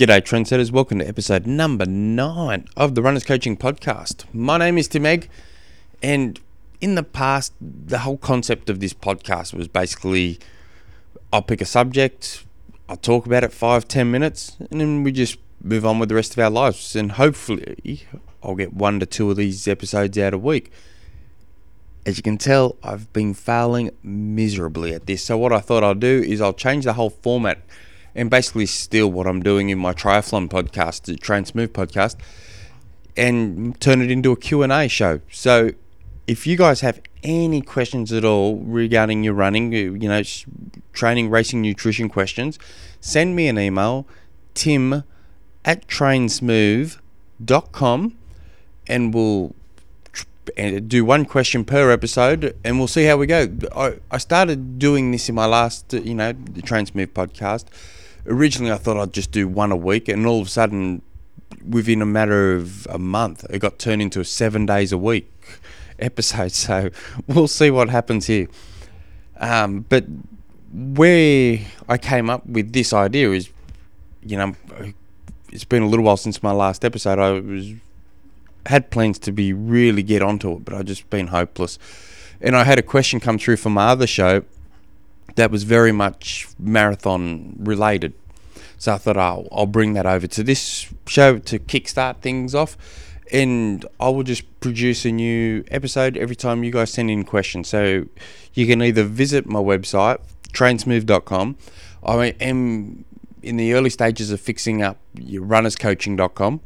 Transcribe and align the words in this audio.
G'day, 0.00 0.22
trendsetters. 0.22 0.70
Welcome 0.70 1.00
to 1.00 1.06
episode 1.06 1.46
number 1.46 1.84
nine 1.84 2.66
of 2.74 2.94
the 2.94 3.02
Runners 3.02 3.22
Coaching 3.22 3.54
Podcast. 3.54 4.24
My 4.32 4.56
name 4.56 4.78
is 4.78 4.88
Tim 4.88 5.04
Egg, 5.04 5.28
and 6.02 6.40
in 6.80 6.94
the 6.94 7.02
past, 7.02 7.52
the 7.60 7.98
whole 7.98 8.16
concept 8.16 8.70
of 8.70 8.80
this 8.80 8.94
podcast 8.94 9.52
was 9.52 9.68
basically 9.68 10.38
I'll 11.30 11.42
pick 11.42 11.60
a 11.60 11.66
subject, 11.66 12.46
I'll 12.88 12.96
talk 12.96 13.26
about 13.26 13.44
it 13.44 13.52
five, 13.52 13.88
ten 13.88 14.10
minutes, 14.10 14.56
and 14.70 14.80
then 14.80 15.02
we 15.02 15.12
just 15.12 15.36
move 15.62 15.84
on 15.84 15.98
with 15.98 16.08
the 16.08 16.14
rest 16.14 16.32
of 16.32 16.38
our 16.38 16.48
lives. 16.48 16.96
And 16.96 17.12
hopefully, 17.12 18.04
I'll 18.42 18.54
get 18.54 18.72
one 18.72 19.00
to 19.00 19.04
two 19.04 19.30
of 19.30 19.36
these 19.36 19.68
episodes 19.68 20.16
out 20.16 20.32
a 20.32 20.38
week. 20.38 20.72
As 22.06 22.16
you 22.16 22.22
can 22.22 22.38
tell, 22.38 22.76
I've 22.82 23.12
been 23.12 23.34
failing 23.34 23.90
miserably 24.02 24.94
at 24.94 25.04
this. 25.04 25.22
So, 25.22 25.36
what 25.36 25.52
I 25.52 25.60
thought 25.60 25.84
I'd 25.84 26.00
do 26.00 26.24
is 26.26 26.40
I'll 26.40 26.54
change 26.54 26.86
the 26.86 26.94
whole 26.94 27.10
format 27.10 27.60
and 28.14 28.30
basically 28.30 28.66
steal 28.66 29.10
what 29.10 29.26
I'm 29.26 29.42
doing 29.42 29.70
in 29.70 29.78
my 29.78 29.92
triathlon 29.92 30.48
podcast, 30.48 31.02
the 31.02 31.16
Train 31.16 31.44
Smooth 31.44 31.72
podcast, 31.72 32.14
and 33.16 33.80
turn 33.80 34.02
it 34.02 34.10
into 34.10 34.32
a 34.32 34.36
Q&A 34.36 34.88
show. 34.88 35.20
So 35.30 35.70
if 36.26 36.46
you 36.46 36.56
guys 36.56 36.80
have 36.80 37.00
any 37.22 37.60
questions 37.60 38.12
at 38.12 38.24
all 38.24 38.56
regarding 38.58 39.22
your 39.24 39.34
running, 39.34 39.72
you 39.72 39.98
know, 39.98 40.22
training, 40.92 41.30
racing, 41.30 41.60
nutrition 41.60 42.08
questions, 42.08 42.58
send 43.00 43.36
me 43.36 43.48
an 43.48 43.58
email, 43.58 44.06
tim 44.54 45.04
at 45.64 45.86
trainsmooth.com, 45.86 48.16
and 48.86 49.14
we'll 49.14 49.54
do 50.86 51.04
one 51.04 51.24
question 51.24 51.64
per 51.64 51.90
episode 51.90 52.56
and 52.64 52.78
we'll 52.78 52.88
see 52.88 53.04
how 53.04 53.16
we 53.16 53.26
go. 53.26 53.48
I, 53.74 53.98
I 54.10 54.18
started 54.18 54.78
doing 54.78 55.12
this 55.12 55.28
in 55.28 55.34
my 55.34 55.46
last, 55.46 55.92
you 55.92 56.14
know, 56.14 56.32
the 56.32 56.62
Train 56.62 56.86
Smooth 56.86 57.14
podcast 57.14 57.66
originally 58.26 58.72
I 58.72 58.76
thought 58.76 58.96
I'd 58.96 59.12
just 59.12 59.30
do 59.32 59.48
one 59.48 59.72
a 59.72 59.76
week, 59.76 60.08
and 60.08 60.26
all 60.26 60.40
of 60.40 60.46
a 60.46 60.50
sudden, 60.50 61.02
within 61.68 62.02
a 62.02 62.06
matter 62.06 62.54
of 62.54 62.86
a 62.88 62.98
month, 62.98 63.44
it 63.50 63.58
got 63.58 63.78
turned 63.78 64.02
into 64.02 64.20
a 64.20 64.24
seven 64.24 64.66
days 64.66 64.92
a 64.92 64.98
week 64.98 65.30
episode. 65.98 66.52
So 66.52 66.90
we'll 67.26 67.48
see 67.48 67.70
what 67.70 67.88
happens 67.90 68.26
here. 68.26 68.48
Um, 69.38 69.86
but 69.88 70.04
where 70.72 71.58
I 71.88 71.98
came 71.98 72.30
up 72.30 72.46
with 72.46 72.72
this 72.72 72.92
idea 72.92 73.30
is, 73.30 73.50
you 74.22 74.36
know, 74.36 74.54
it's 75.50 75.64
been 75.64 75.82
a 75.82 75.88
little 75.88 76.04
while 76.04 76.16
since 76.16 76.42
my 76.42 76.52
last 76.52 76.84
episode. 76.84 77.18
I 77.18 77.40
was 77.40 77.74
had 78.66 78.90
plans 78.90 79.18
to 79.18 79.32
be 79.32 79.52
really 79.52 80.02
get 80.02 80.22
onto 80.22 80.52
it, 80.52 80.64
but 80.64 80.74
I've 80.74 80.84
just 80.84 81.08
been 81.10 81.28
hopeless. 81.28 81.78
And 82.40 82.56
I 82.56 82.64
had 82.64 82.78
a 82.78 82.82
question 82.82 83.20
come 83.20 83.38
through 83.38 83.56
from 83.56 83.72
my 83.74 83.88
other 83.88 84.06
show 84.06 84.44
that 85.36 85.50
was 85.50 85.62
very 85.64 85.92
much 85.92 86.46
marathon 86.58 87.56
related. 87.58 88.14
So 88.78 88.94
I 88.94 88.98
thought 88.98 89.16
I'll, 89.16 89.46
I'll 89.52 89.66
bring 89.66 89.92
that 89.92 90.06
over 90.06 90.26
to 90.26 90.42
this 90.42 90.88
show 91.06 91.38
to 91.38 91.58
kickstart 91.58 92.20
things 92.20 92.54
off. 92.54 92.76
And 93.32 93.86
I 94.00 94.08
will 94.08 94.22
just 94.22 94.60
produce 94.60 95.04
a 95.04 95.12
new 95.12 95.64
episode 95.70 96.16
every 96.16 96.34
time 96.34 96.64
you 96.64 96.72
guys 96.72 96.90
send 96.90 97.10
in 97.10 97.24
questions. 97.24 97.68
So 97.68 98.06
you 98.54 98.66
can 98.66 98.82
either 98.82 99.04
visit 99.04 99.46
my 99.46 99.60
website, 99.60 100.18
trainsmooth.com. 100.52 101.56
I 102.04 102.26
am 102.40 103.04
in 103.42 103.56
the 103.56 103.74
early 103.74 103.90
stages 103.90 104.30
of 104.30 104.40
fixing 104.40 104.82
up 104.82 104.98
runnerscoaching.com. 105.16 106.60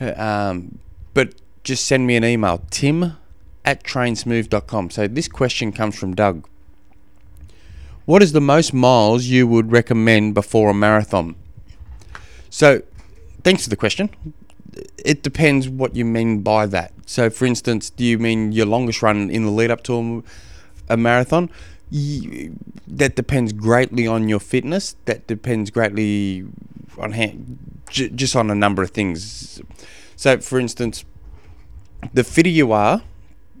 Um, 0.00 0.78
but 1.12 1.34
just 1.64 1.86
send 1.86 2.06
me 2.06 2.16
an 2.16 2.24
email, 2.24 2.62
tim 2.70 3.16
at 3.64 3.82
trainsmooth.com. 3.82 4.90
So 4.90 5.08
this 5.08 5.28
question 5.28 5.72
comes 5.72 5.98
from 5.98 6.14
Doug. 6.14 6.48
What 8.06 8.22
is 8.22 8.30
the 8.30 8.40
most 8.40 8.72
miles 8.72 9.24
you 9.24 9.48
would 9.48 9.72
recommend 9.72 10.32
before 10.32 10.70
a 10.70 10.74
marathon? 10.74 11.34
So, 12.50 12.82
thanks 13.42 13.64
for 13.64 13.68
the 13.70 13.76
question. 13.76 14.10
It 15.04 15.24
depends 15.24 15.68
what 15.68 15.96
you 15.96 16.04
mean 16.04 16.42
by 16.42 16.66
that. 16.66 16.92
So, 17.04 17.30
for 17.30 17.46
instance, 17.46 17.90
do 17.90 18.04
you 18.04 18.16
mean 18.16 18.52
your 18.52 18.66
longest 18.66 19.02
run 19.02 19.28
in 19.28 19.44
the 19.44 19.50
lead 19.50 19.72
up 19.72 19.82
to 19.84 20.22
a, 20.88 20.96
marathon? 20.96 21.50
that 21.90 23.16
depends 23.16 23.52
greatly 23.52 24.06
on 24.06 24.28
your 24.28 24.40
fitness. 24.40 24.94
That 25.06 25.26
depends 25.26 25.70
greatly 25.70 26.46
on 26.98 27.58
just 27.90 28.36
on 28.36 28.52
a 28.52 28.54
number 28.54 28.84
of 28.84 28.90
things. 28.90 29.60
So, 30.14 30.38
for 30.38 30.60
instance, 30.60 31.04
the 32.14 32.22
fitter 32.22 32.50
you 32.50 32.70
are, 32.70 33.02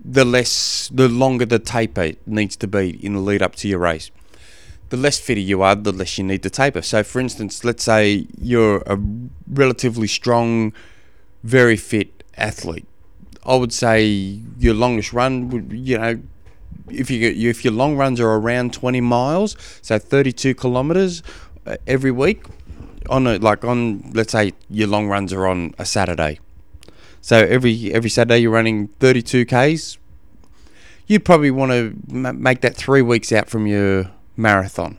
the 0.04 0.24
less, 0.24 0.88
the 0.94 1.08
longer 1.08 1.46
the 1.46 1.58
taper 1.58 2.12
needs 2.26 2.54
to 2.58 2.68
be 2.68 3.04
in 3.04 3.14
the 3.14 3.20
lead 3.20 3.42
up 3.42 3.56
to 3.56 3.66
your 3.66 3.80
race 3.80 4.12
the 4.88 4.96
less 4.96 5.18
fitter 5.18 5.40
you 5.40 5.62
are, 5.62 5.74
the 5.74 5.92
less 5.92 6.18
you 6.18 6.24
need 6.24 6.42
to 6.42 6.50
taper. 6.50 6.82
So, 6.82 7.02
for 7.02 7.20
instance, 7.20 7.64
let's 7.64 7.82
say 7.82 8.26
you're 8.38 8.82
a 8.86 8.98
relatively 9.48 10.06
strong, 10.06 10.72
very 11.42 11.76
fit 11.76 12.22
athlete. 12.36 12.86
I 13.44 13.56
would 13.56 13.72
say 13.72 14.06
your 14.58 14.74
longest 14.74 15.12
run 15.12 15.50
would, 15.50 15.72
you 15.72 15.98
know, 15.98 16.20
if 16.88 17.10
you 17.10 17.50
if 17.50 17.64
your 17.64 17.72
long 17.72 17.96
runs 17.96 18.20
are 18.20 18.30
around 18.30 18.72
20 18.72 19.00
miles, 19.00 19.56
so 19.82 19.98
32 19.98 20.54
kilometers 20.54 21.22
uh, 21.66 21.76
every 21.86 22.10
week, 22.10 22.44
on 23.08 23.26
a 23.26 23.38
like 23.38 23.64
on 23.64 24.10
let's 24.12 24.32
say 24.32 24.52
your 24.68 24.88
long 24.88 25.08
runs 25.08 25.32
are 25.32 25.46
on 25.46 25.74
a 25.78 25.84
Saturday. 25.84 26.38
So 27.20 27.38
every 27.38 27.92
every 27.92 28.10
Saturday 28.10 28.38
you're 28.38 28.52
running 28.52 28.88
32 29.00 29.46
k's. 29.46 29.98
You'd 31.08 31.24
probably 31.24 31.52
want 31.52 31.70
to 31.70 31.96
make 32.08 32.62
that 32.62 32.74
three 32.74 33.02
weeks 33.02 33.30
out 33.30 33.48
from 33.48 33.68
your 33.68 34.10
marathon. 34.36 34.98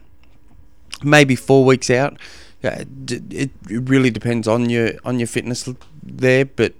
Maybe 1.02 1.36
four 1.36 1.64
weeks 1.64 1.90
out. 1.90 2.18
It 2.62 3.50
really 3.70 4.10
depends 4.10 4.48
on 4.48 4.68
your 4.68 4.92
on 5.04 5.20
your 5.20 5.28
fitness 5.28 5.68
there, 6.02 6.44
but 6.44 6.74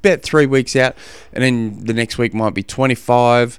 about 0.00 0.22
three 0.22 0.46
weeks 0.46 0.76
out, 0.76 0.96
and 1.32 1.42
then 1.42 1.84
the 1.84 1.94
next 1.94 2.18
week 2.18 2.34
might 2.34 2.54
be 2.54 2.62
25. 2.62 3.58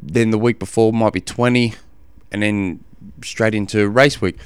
Then 0.00 0.30
the 0.30 0.38
week 0.38 0.58
before 0.58 0.92
might 0.92 1.12
be 1.12 1.20
20, 1.20 1.74
and 2.30 2.42
then 2.42 2.84
straight 3.22 3.54
into 3.54 3.88
race 3.88 4.20
week. 4.20 4.36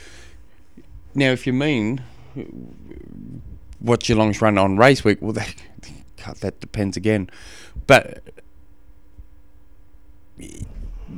Now, 1.14 1.30
if 1.32 1.46
you 1.46 1.52
mean 1.52 2.02
what's 3.80 4.08
your 4.08 4.18
longest 4.18 4.40
run 4.40 4.56
on 4.56 4.76
race 4.76 5.04
week, 5.04 5.18
well, 5.20 5.32
that, 5.32 5.54
that 6.40 6.60
depends 6.60 6.96
again. 6.96 7.28
But 7.86 8.22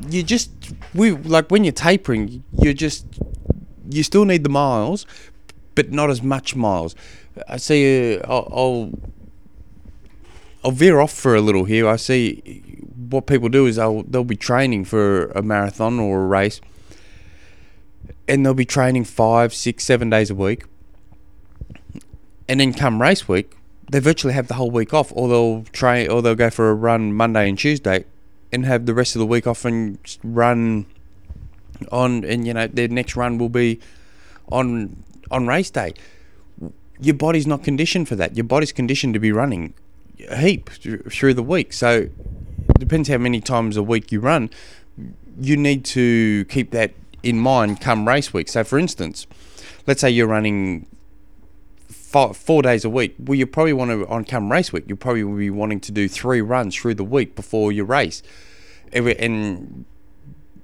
you 0.09 0.23
just 0.23 0.51
we 0.95 1.13
like 1.13 1.51
when 1.51 1.65
you're 1.65 1.73
tapering, 1.73 2.45
you 2.53 2.75
just 2.75 3.07
you 3.89 4.03
still 4.03 4.25
need 4.25 4.45
the 4.45 4.51
miles, 4.51 5.07
but 5.75 5.93
not 5.93 6.11
as 6.11 6.23
much 6.23 6.57
miles. 6.57 6.95
I 7.49 7.57
see. 7.57 8.19
Uh, 8.19 8.23
I'll, 8.29 8.49
I'll 8.53 8.99
I'll 10.65 10.71
veer 10.71 11.01
off 11.01 11.13
for 11.13 11.35
a 11.35 11.41
little 11.41 11.65
here. 11.65 11.89
I 11.89 11.97
see 11.97 12.63
what 13.11 13.27
people 13.27 13.49
do 13.49 13.67
is 13.67 13.77
they'll 13.77 14.03
they'll 14.05 14.25
be 14.25 14.37
training 14.37 14.85
for 14.85 15.27
a 15.33 15.43
marathon 15.43 15.99
or 15.99 16.23
a 16.23 16.27
race, 16.27 16.61
and 18.27 18.45
they'll 18.45 18.55
be 18.55 18.65
training 18.65 19.05
five, 19.05 19.53
six, 19.53 19.85
seven 19.85 20.11
days 20.11 20.31
a 20.31 20.35
week, 20.35 20.65
and 22.49 22.61
then 22.61 22.73
come 22.73 23.03
race 23.03 23.29
week, 23.29 23.55
they 23.91 23.99
virtually 23.99 24.35
have 24.35 24.49
the 24.49 24.55
whole 24.55 24.71
week 24.71 24.95
off, 24.95 25.13
or 25.15 25.29
they'll 25.29 25.65
train, 25.73 26.11
or 26.11 26.23
they'll 26.23 26.35
go 26.35 26.51
for 26.51 26.71
a 26.71 26.75
run 26.75 27.13
Monday 27.13 27.49
and 27.49 27.59
Tuesday, 27.59 28.05
and 28.55 28.65
have 28.65 28.87
the 28.87 28.95
rest 28.95 29.17
of 29.17 29.21
the 29.21 29.27
week 29.27 29.47
off 29.47 29.65
and 29.65 29.99
run 30.23 30.87
on 31.91 32.25
and 32.25 32.47
you 32.47 32.55
know 32.55 32.69
their 32.69 32.87
next 32.87 33.17
run 33.17 33.37
will 33.37 33.49
be 33.49 33.81
on 34.51 35.03
on 35.31 35.47
race 35.47 35.71
day. 35.71 35.93
Your 37.01 37.17
body's 37.17 37.47
not 37.47 37.65
conditioned 37.65 38.09
for 38.09 38.15
that. 38.17 38.37
Your 38.37 38.45
body's 38.45 38.73
conditioned 38.73 39.15
to 39.15 39.21
be 39.21 39.33
running 39.33 39.75
a 40.29 40.37
heap 40.37 40.71
through 40.71 41.35
the 41.35 41.43
week. 41.43 41.73
So 41.73 42.09
depends 42.79 43.09
how 43.09 43.19
many 43.19 43.41
times 43.41 43.77
a 43.77 43.83
week 43.83 44.13
you 44.13 44.21
run. 44.21 44.49
You 45.39 45.57
need 45.57 45.85
to 45.87 46.45
keep 46.45 46.71
that 46.71 46.93
in 47.25 47.41
mind 47.41 47.81
come 47.81 48.07
race 48.07 48.33
week. 48.33 48.49
So 48.49 48.63
for 48.63 48.79
instance 48.79 49.27
let's 49.87 50.01
say 50.01 50.11
you're 50.11 50.29
running 50.29 50.87
four 52.33 52.63
days 52.63 52.85
a 52.85 52.91
week 52.91 53.15
well 53.19 53.35
you 53.35 53.47
probably 53.47 53.73
want 53.73 53.91
to 53.91 54.07
on 54.07 54.25
come 54.25 54.51
race 54.51 54.73
week 54.73 54.85
you 54.87 54.97
probably 54.97 55.25
will 55.25 55.37
be 55.37 55.51
wanting 55.51 55.81
to 55.81 55.93
do 55.93 56.09
three 56.09 56.41
runs 56.41 56.75
through 56.75 56.95
the 56.95 57.05
week 57.05 57.35
before 57.35 57.73
your 57.73 57.85
race 57.85 58.23
and 58.93 59.85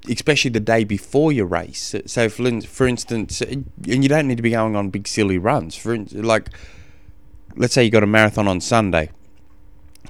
especially 0.08 0.50
the 0.50 0.60
day 0.60 0.84
before 0.84 1.32
your 1.32 1.46
race. 1.46 1.94
So, 2.06 2.28
for, 2.28 2.60
for 2.62 2.86
instance, 2.86 3.40
and 3.40 3.70
you 3.84 4.08
don't 4.08 4.28
need 4.28 4.36
to 4.36 4.42
be 4.42 4.50
going 4.50 4.76
on 4.76 4.90
big 4.90 5.06
silly 5.06 5.38
runs. 5.38 5.76
For 5.76 5.96
like, 6.12 6.50
let's 7.56 7.74
say 7.74 7.84
you 7.84 7.90
got 7.90 8.02
a 8.02 8.06
marathon 8.06 8.48
on 8.48 8.60
Sunday, 8.60 9.10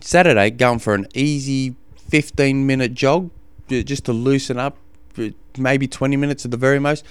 Saturday, 0.00 0.50
going 0.50 0.78
for 0.78 0.94
an 0.94 1.06
easy 1.14 1.74
15 2.08 2.66
minute 2.66 2.94
jog 2.94 3.30
just 3.68 4.04
to 4.04 4.12
loosen 4.12 4.58
up, 4.58 4.76
uh, 5.18 5.28
maybe 5.56 5.86
20 5.86 6.16
minutes 6.16 6.44
at 6.44 6.50
the 6.50 6.56
very 6.56 6.78
most. 6.78 7.04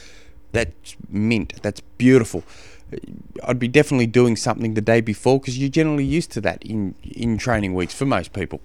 That's 0.51 0.95
mint. 1.09 1.61
That's 1.61 1.81
beautiful. 1.97 2.43
I'd 3.43 3.59
be 3.59 3.67
definitely 3.67 4.07
doing 4.07 4.35
something 4.35 4.73
the 4.73 4.81
day 4.81 5.01
before 5.01 5.39
because 5.39 5.57
you're 5.57 5.69
generally 5.69 6.05
used 6.05 6.31
to 6.31 6.41
that 6.41 6.63
in 6.63 6.95
in 7.03 7.37
training 7.37 7.73
weeks 7.73 7.93
for 7.93 8.05
most 8.05 8.33
people. 8.33 8.61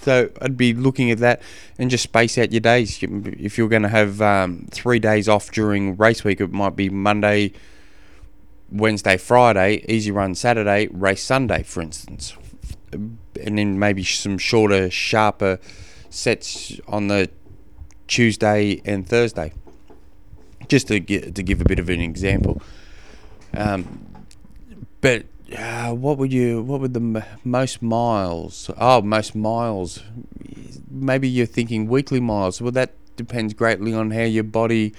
So 0.00 0.30
I'd 0.40 0.56
be 0.56 0.72
looking 0.72 1.10
at 1.10 1.18
that 1.18 1.42
and 1.78 1.90
just 1.90 2.04
space 2.04 2.38
out 2.38 2.52
your 2.52 2.60
days. 2.60 2.98
If 3.02 3.58
you're 3.58 3.68
going 3.68 3.82
to 3.82 3.88
have 3.88 4.22
um, 4.22 4.66
three 4.70 4.98
days 4.98 5.28
off 5.28 5.50
during 5.50 5.96
race 5.96 6.24
week, 6.24 6.40
it 6.40 6.52
might 6.52 6.76
be 6.76 6.88
Monday, 6.88 7.52
Wednesday, 8.70 9.16
Friday, 9.16 9.84
easy 9.88 10.10
run 10.10 10.34
Saturday, 10.34 10.88
race 10.88 11.22
Sunday, 11.22 11.62
for 11.62 11.82
instance. 11.82 12.36
And 12.92 13.58
then 13.58 13.78
maybe 13.78 14.04
some 14.04 14.38
shorter, 14.38 14.90
sharper 14.90 15.58
sets 16.10 16.78
on 16.86 17.08
the 17.08 17.30
Tuesday 18.06 18.80
and 18.84 19.06
Thursday. 19.06 19.52
Just 20.68 20.88
to, 20.88 21.00
get, 21.00 21.34
to 21.34 21.42
give 21.42 21.60
a 21.60 21.64
bit 21.64 21.78
of 21.78 21.88
an 21.88 22.00
example. 22.00 22.62
Um, 23.54 24.06
but 25.00 25.26
uh, 25.56 25.92
what 25.92 26.18
would 26.18 26.32
you? 26.32 26.62
What 26.62 26.80
would 26.80 26.94
the 26.94 27.00
m- 27.00 27.24
most 27.44 27.82
miles? 27.82 28.70
Oh, 28.78 29.02
most 29.02 29.34
miles. 29.34 30.02
Maybe 30.90 31.28
you're 31.28 31.46
thinking 31.46 31.88
weekly 31.88 32.20
miles. 32.20 32.60
Well, 32.60 32.72
that 32.72 32.92
depends 33.16 33.54
greatly 33.54 33.94
on 33.94 34.10
how 34.10 34.22
your 34.22 34.44
body 34.44 34.94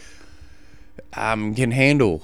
um, 1.13 1.55
can 1.55 1.71
handle. 1.71 2.23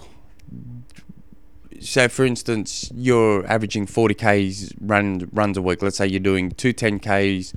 So, 1.80 2.10
for 2.10 2.26
instance, 2.26 2.92
you're 2.94 3.46
averaging 3.48 3.86
40 3.86 4.14
k's 4.14 4.74
run 4.82 5.30
runs 5.32 5.58
a 5.58 5.62
week. 5.62 5.82
Let's 5.82 5.98
say 5.98 6.08
you're 6.08 6.20
doing 6.20 6.52
two 6.52 6.74
10 6.74 7.00
k's 7.00 7.54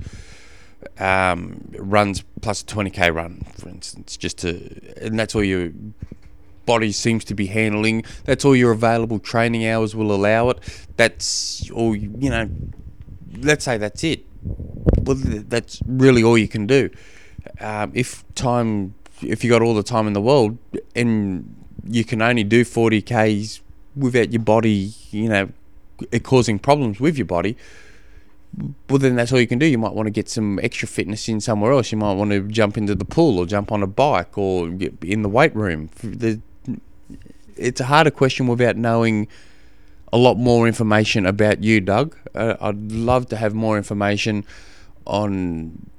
um, 0.97 1.69
runs 1.77 2.23
plus 2.41 2.61
a 2.61 2.65
20k 2.65 3.13
run, 3.13 3.45
for 3.57 3.69
instance, 3.69 4.17
just 4.17 4.37
to, 4.39 4.79
and 5.01 5.19
that's 5.19 5.35
all 5.35 5.43
your 5.43 5.71
body 6.65 6.91
seems 6.91 7.23
to 7.25 7.35
be 7.35 7.47
handling. 7.47 8.03
That's 8.25 8.45
all 8.45 8.55
your 8.55 8.71
available 8.71 9.19
training 9.19 9.67
hours 9.67 9.95
will 9.95 10.11
allow 10.11 10.49
it. 10.49 10.59
That's 10.97 11.69
all, 11.71 11.95
you 11.95 12.29
know, 12.29 12.49
let's 13.39 13.65
say 13.65 13.77
that's 13.77 14.03
it. 14.03 14.25
Well, 14.43 15.17
that's 15.19 15.81
really 15.85 16.23
all 16.23 16.37
you 16.37 16.47
can 16.47 16.67
do. 16.67 16.89
Um, 17.59 17.91
if 17.93 18.23
time, 18.35 18.95
if 19.21 19.43
you 19.43 19.49
got 19.49 19.61
all 19.61 19.75
the 19.75 19.83
time 19.83 20.07
in 20.07 20.13
the 20.13 20.21
world 20.21 20.57
and 20.95 21.55
you 21.85 22.03
can 22.03 22.21
only 22.21 22.43
do 22.43 22.63
40 22.63 23.01
Ks 23.01 23.61
without 23.95 24.31
your 24.31 24.41
body, 24.41 24.93
you 25.11 25.29
know, 25.29 25.49
causing 26.23 26.59
problems 26.59 26.99
with 26.99 27.17
your 27.17 27.25
body, 27.25 27.57
well, 28.89 28.99
then 28.99 29.15
that's 29.15 29.33
all 29.33 29.39
you 29.39 29.47
can 29.47 29.59
do. 29.59 29.65
You 29.65 29.77
might 29.77 29.93
want 29.93 30.07
to 30.07 30.11
get 30.11 30.29
some 30.29 30.59
extra 30.61 30.87
fitness 30.87 31.27
in 31.27 31.41
somewhere 31.41 31.71
else. 31.71 31.91
You 31.91 31.97
might 31.97 32.13
want 32.13 32.31
to 32.31 32.41
jump 32.47 32.77
into 32.77 32.93
the 32.93 33.05
pool 33.05 33.39
or 33.39 33.45
jump 33.45 33.71
on 33.71 33.81
a 33.81 33.87
bike 33.87 34.37
or 34.37 34.69
get 34.69 34.93
in 35.03 35.23
the 35.23 35.29
weight 35.29 35.55
room. 35.55 35.89
It's 37.57 37.81
a 37.81 37.85
harder 37.85 38.11
question 38.11 38.47
without 38.47 38.77
knowing 38.77 39.27
a 40.11 40.17
lot 40.17 40.37
more 40.37 40.67
information 40.67 41.25
about 41.25 41.63
you, 41.63 41.81
Doug. 41.81 42.15
Uh, 42.35 42.55
I'd 42.61 42.91
love 42.91 43.27
to 43.29 43.37
have 43.37 43.53
more 43.53 43.77
information 43.77 44.45
on 45.05 45.89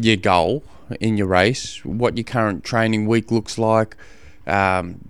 your 0.00 0.16
goal 0.16 0.62
in 1.00 1.16
your 1.16 1.26
race, 1.26 1.84
what 1.84 2.16
your 2.16 2.24
current 2.24 2.64
training 2.64 3.06
week 3.06 3.30
looks 3.30 3.58
like, 3.58 3.96
um, 4.46 5.00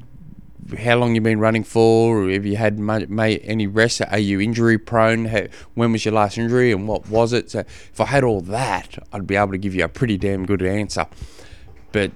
how 0.78 0.96
long 0.96 1.14
you've 1.14 1.25
been 1.25 1.40
running 1.40 1.64
for, 1.64 2.28
have 2.28 2.44
you 2.44 2.56
had 2.56 2.78
any 3.19 3.66
rest, 3.66 4.02
are 4.10 4.19
you 4.19 4.40
injury 4.40 4.76
prone, 4.76 5.26
how, 5.26 5.44
when 5.75 5.92
was 5.92 6.04
your 6.04 6.14
last 6.14 6.36
injury 6.36 6.72
and 6.72 6.86
what 6.86 7.08
was 7.08 7.32
it? 7.32 7.50
So 7.50 7.60
if 7.60 8.00
I 8.00 8.06
had 8.06 8.25
all 8.25 8.40
that, 8.42 8.98
I'd 9.12 9.26
be 9.26 9.36
able 9.36 9.52
to 9.52 9.58
give 9.58 9.75
you 9.75 9.84
a 9.84 9.88
pretty 9.88 10.19
damn 10.19 10.44
good 10.46 10.62
answer. 10.62 11.06
But 11.93 12.12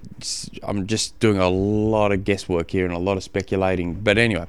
I'm 0.63 0.87
just 0.87 1.19
doing 1.19 1.39
a 1.39 1.49
lot 1.49 2.13
of 2.13 2.25
guesswork 2.25 2.71
here 2.71 2.85
and 2.85 2.95
a 2.95 2.99
lot 2.99 3.17
of 3.17 3.23
speculating. 3.23 3.95
But 3.95 4.19
anyway, 4.19 4.47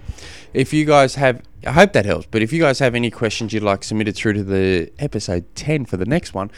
if 0.54 0.74
you 0.74 0.86
guys 0.86 1.16
have, 1.16 1.42
I 1.66 1.72
hope 1.72 1.94
that 1.94 2.06
helps. 2.06 2.28
But 2.30 2.42
if 2.42 2.52
you 2.52 2.60
guys 2.60 2.80
have 2.80 2.94
any 2.94 3.10
questions 3.10 3.54
you'd 3.54 3.64
like 3.64 3.84
submitted 3.84 4.16
through 4.16 4.34
to 4.34 4.44
the 4.44 4.92
episode 5.00 5.46
10 5.56 5.86
for 5.86 5.98
the 5.98 6.06
next 6.06 6.34
one, 6.34 6.52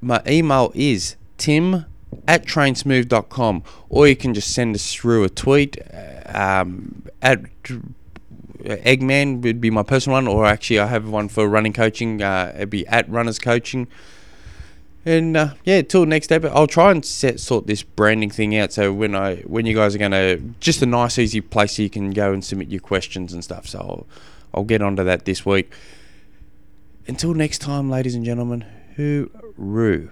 my 0.00 0.22
email 0.26 0.72
is 0.74 1.16
tim 1.38 1.86
at 2.28 2.44
trainsmooth.com 2.44 3.62
or 3.88 4.06
you 4.06 4.14
can 4.14 4.34
just 4.34 4.52
send 4.52 4.74
us 4.74 4.92
through 4.92 5.24
a 5.24 5.28
tweet 5.28 5.78
um, 6.26 7.02
at 7.22 7.40
Eggman 8.64 9.42
would 9.42 9.60
be 9.60 9.70
my 9.70 9.82
personal 9.82 10.16
one, 10.16 10.26
or 10.26 10.46
actually 10.46 10.78
I 10.78 10.86
have 10.86 11.08
one 11.08 11.28
for 11.28 11.46
running 11.48 11.72
coaching. 11.72 12.22
Uh, 12.22 12.52
it'd 12.54 12.70
be 12.70 12.86
at 12.86 13.08
Runners 13.08 13.38
Coaching. 13.38 13.88
And 15.06 15.36
uh, 15.36 15.54
yeah, 15.64 15.82
till 15.82 16.06
next 16.06 16.32
episode, 16.32 16.54
I'll 16.54 16.66
try 16.66 16.90
and 16.90 17.04
set 17.04 17.38
sort 17.38 17.66
this 17.66 17.82
branding 17.82 18.30
thing 18.30 18.56
out. 18.56 18.72
So 18.72 18.92
when 18.92 19.14
I 19.14 19.36
when 19.42 19.66
you 19.66 19.74
guys 19.74 19.94
are 19.94 19.98
gonna 19.98 20.38
just 20.60 20.80
a 20.82 20.86
nice 20.86 21.18
easy 21.18 21.40
place 21.40 21.76
so 21.76 21.82
you 21.82 21.90
can 21.90 22.10
go 22.10 22.32
and 22.32 22.42
submit 22.42 22.68
your 22.68 22.80
questions 22.80 23.32
and 23.32 23.44
stuff. 23.44 23.66
So 23.66 23.78
I'll, 23.78 24.06
I'll 24.54 24.64
get 24.64 24.80
onto 24.80 25.04
that 25.04 25.26
this 25.26 25.44
week. 25.44 25.72
Until 27.06 27.34
next 27.34 27.58
time, 27.58 27.90
ladies 27.90 28.14
and 28.14 28.24
gentlemen, 28.24 28.64
hooroo. 28.96 30.10